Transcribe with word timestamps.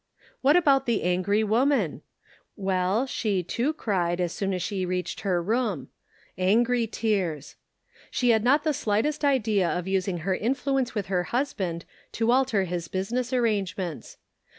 What 0.41 0.55
about 0.55 0.87
the 0.87 1.03
angry 1.03 1.43
woman? 1.43 2.01
Well, 2.55 3.05
she, 3.05 3.43
too, 3.43 3.71
cried, 3.71 4.19
as 4.19 4.33
soon 4.33 4.51
as 4.51 4.63
she 4.63 4.83
reached 4.83 5.19
her 5.21 5.43
room— 5.43 5.89
angry 6.39 6.87
tears. 6.87 7.55
She 8.09 8.29
had 8.31 8.43
not 8.43 8.63
the 8.63 8.73
slightest 8.73 9.23
idea 9.23 9.69
of 9.69 9.87
using 9.87 10.17
her 10.25 10.33
influence 10.33 10.95
with 10.95 11.05
her 11.05 11.25
husband 11.25 11.85
to 12.13 12.31
al 12.31 12.45
ter 12.45 12.63
his 12.63 12.87
business 12.87 13.31
arrangements. 13.31 14.17